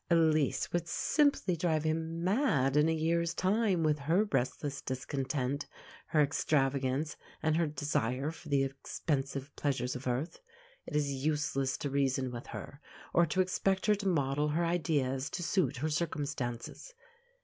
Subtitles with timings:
[0.09, 5.67] Elise would simply drive him mad in a year's time, with her restless discontent,
[6.07, 10.39] her extravagance, and her desire for the expensive pleasures of earth.
[10.87, 12.81] It is useless to reason with her,
[13.13, 16.95] or to expect her to model her ideas to suit her circumstances.